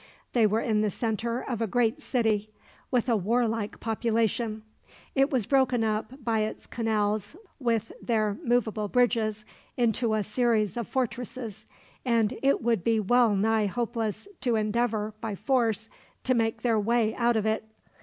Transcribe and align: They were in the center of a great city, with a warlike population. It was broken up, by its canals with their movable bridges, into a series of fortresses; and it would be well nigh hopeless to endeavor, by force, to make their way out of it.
They 0.33 0.47
were 0.47 0.61
in 0.61 0.81
the 0.81 0.89
center 0.89 1.41
of 1.41 1.61
a 1.61 1.67
great 1.67 2.01
city, 2.01 2.49
with 2.89 3.07
a 3.07 3.15
warlike 3.15 3.79
population. 3.79 4.63
It 5.13 5.29
was 5.29 5.45
broken 5.45 5.83
up, 5.83 6.23
by 6.23 6.39
its 6.39 6.65
canals 6.65 7.35
with 7.59 7.91
their 8.01 8.35
movable 8.43 8.87
bridges, 8.87 9.45
into 9.77 10.15
a 10.15 10.23
series 10.23 10.75
of 10.75 10.87
fortresses; 10.87 11.67
and 12.03 12.35
it 12.41 12.63
would 12.63 12.83
be 12.83 12.99
well 12.99 13.35
nigh 13.35 13.67
hopeless 13.67 14.27
to 14.39 14.55
endeavor, 14.55 15.13
by 15.21 15.35
force, 15.35 15.87
to 16.23 16.33
make 16.33 16.63
their 16.63 16.79
way 16.79 17.13
out 17.13 17.35
of 17.35 17.45
it. 17.45 17.63